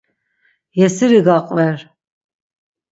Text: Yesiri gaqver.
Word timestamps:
Yesiri 0.79 1.21
gaqver. 1.29 1.89